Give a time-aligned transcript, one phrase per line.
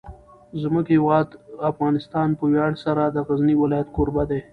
[0.61, 1.27] زموږ هیواد
[1.71, 4.41] افغانستان په ویاړ سره د غزني ولایت کوربه دی.